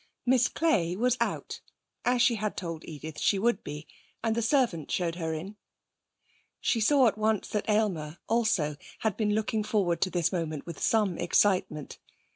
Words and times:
Miss 0.25 0.47
Clay 0.47 0.95
was 0.95 1.15
out, 1.19 1.61
as 2.05 2.23
she 2.23 2.33
had 2.33 2.57
told 2.57 2.83
Edith 2.85 3.19
she 3.19 3.37
would 3.37 3.63
be, 3.63 3.85
and 4.23 4.33
the 4.33 4.41
servant 4.41 4.89
showed 4.89 5.13
her 5.17 5.31
in. 5.31 5.57
She 6.59 6.81
saw 6.81 7.05
at 7.05 7.19
once 7.19 7.47
that 7.49 7.69
Aylmer, 7.69 8.17
also, 8.27 8.77
had 9.01 9.15
been 9.15 9.35
looking 9.35 9.63
forward 9.63 10.01
to 10.01 10.09
this 10.09 10.31
moment 10.31 10.65
with 10.65 10.81
some 10.81 11.19
excitement. 11.19 11.99